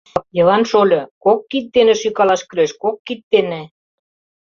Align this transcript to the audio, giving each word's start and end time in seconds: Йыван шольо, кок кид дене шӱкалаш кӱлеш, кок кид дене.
Йыван 0.35 0.63
шольо, 0.69 1.01
кок 1.23 1.39
кид 1.51 1.65
дене 1.75 1.93
шӱкалаш 2.01 2.41
кӱлеш, 2.47 2.71
кок 2.83 2.97
кид 3.07 3.21
дене. 3.33 3.61